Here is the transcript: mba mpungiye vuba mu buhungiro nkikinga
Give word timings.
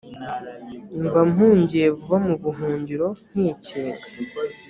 mba 1.05 1.21
mpungiye 1.31 1.87
vuba 1.97 2.17
mu 2.25 2.33
buhungiro 2.43 3.07
nkikinga 3.31 4.05